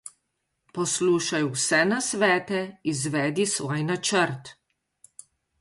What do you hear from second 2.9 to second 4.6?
izvedi svoj načrt.